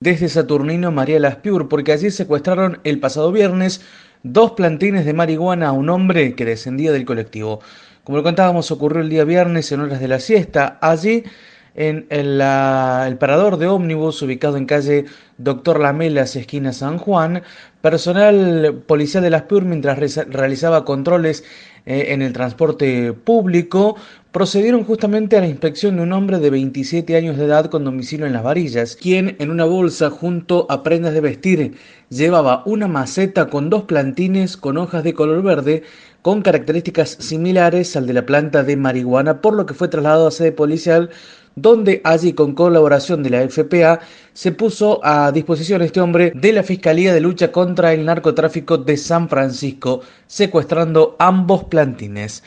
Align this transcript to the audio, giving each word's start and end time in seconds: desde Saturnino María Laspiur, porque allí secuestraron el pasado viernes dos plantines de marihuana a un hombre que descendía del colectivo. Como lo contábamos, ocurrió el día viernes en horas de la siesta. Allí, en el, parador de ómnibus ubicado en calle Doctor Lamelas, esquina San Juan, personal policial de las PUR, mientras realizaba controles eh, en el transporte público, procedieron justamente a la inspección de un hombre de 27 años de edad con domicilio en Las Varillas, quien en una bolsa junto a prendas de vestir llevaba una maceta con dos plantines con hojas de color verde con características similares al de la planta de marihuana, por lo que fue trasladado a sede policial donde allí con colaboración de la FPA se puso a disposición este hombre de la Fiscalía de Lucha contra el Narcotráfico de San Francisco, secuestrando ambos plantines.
desde 0.00 0.28
Saturnino 0.28 0.92
María 0.92 1.18
Laspiur, 1.18 1.70
porque 1.70 1.92
allí 1.92 2.10
secuestraron 2.10 2.80
el 2.84 3.00
pasado 3.00 3.32
viernes 3.32 3.80
dos 4.22 4.52
plantines 4.52 5.06
de 5.06 5.14
marihuana 5.14 5.68
a 5.68 5.72
un 5.72 5.88
hombre 5.88 6.34
que 6.34 6.44
descendía 6.44 6.92
del 6.92 7.06
colectivo. 7.06 7.60
Como 8.04 8.18
lo 8.18 8.24
contábamos, 8.24 8.70
ocurrió 8.70 9.00
el 9.00 9.08
día 9.08 9.24
viernes 9.24 9.72
en 9.72 9.80
horas 9.80 9.98
de 9.98 10.08
la 10.08 10.20
siesta. 10.20 10.78
Allí, 10.82 11.24
en 11.74 12.06
el, 12.10 12.36
parador 13.16 13.56
de 13.56 13.68
ómnibus 13.68 14.20
ubicado 14.20 14.58
en 14.58 14.66
calle 14.66 15.06
Doctor 15.38 15.80
Lamelas, 15.80 16.36
esquina 16.36 16.74
San 16.74 16.98
Juan, 16.98 17.42
personal 17.80 18.82
policial 18.86 19.22
de 19.22 19.30
las 19.30 19.42
PUR, 19.42 19.64
mientras 19.64 19.98
realizaba 20.28 20.84
controles 20.84 21.42
eh, 21.86 22.06
en 22.08 22.20
el 22.20 22.32
transporte 22.32 23.12
público, 23.12 23.96
procedieron 24.32 24.84
justamente 24.84 25.36
a 25.36 25.40
la 25.40 25.46
inspección 25.46 25.96
de 25.96 26.02
un 26.02 26.12
hombre 26.12 26.38
de 26.40 26.50
27 26.50 27.16
años 27.16 27.38
de 27.38 27.46
edad 27.46 27.70
con 27.70 27.84
domicilio 27.84 28.26
en 28.26 28.34
Las 28.34 28.42
Varillas, 28.42 28.96
quien 28.96 29.36
en 29.38 29.50
una 29.50 29.64
bolsa 29.64 30.10
junto 30.10 30.66
a 30.68 30.82
prendas 30.82 31.14
de 31.14 31.20
vestir 31.22 31.74
llevaba 32.10 32.62
una 32.66 32.88
maceta 32.88 33.48
con 33.48 33.70
dos 33.70 33.84
plantines 33.84 34.56
con 34.56 34.76
hojas 34.76 35.04
de 35.04 35.14
color 35.14 35.42
verde 35.42 35.84
con 36.20 36.42
características 36.42 37.16
similares 37.20 37.96
al 37.96 38.06
de 38.06 38.12
la 38.12 38.26
planta 38.26 38.62
de 38.62 38.76
marihuana, 38.76 39.40
por 39.40 39.54
lo 39.54 39.64
que 39.64 39.74
fue 39.74 39.88
trasladado 39.88 40.26
a 40.26 40.32
sede 40.32 40.52
policial 40.52 41.10
donde 41.56 42.02
allí 42.04 42.34
con 42.34 42.54
colaboración 42.54 43.22
de 43.22 43.30
la 43.30 43.48
FPA 43.48 44.00
se 44.34 44.52
puso 44.52 45.00
a 45.02 45.32
disposición 45.32 45.80
este 45.80 46.00
hombre 46.00 46.30
de 46.34 46.52
la 46.52 46.62
Fiscalía 46.62 47.14
de 47.14 47.20
Lucha 47.20 47.50
contra 47.50 47.94
el 47.94 48.04
Narcotráfico 48.04 48.76
de 48.76 48.98
San 48.98 49.28
Francisco, 49.30 50.02
secuestrando 50.26 51.16
ambos 51.18 51.64
plantines. 51.76 52.40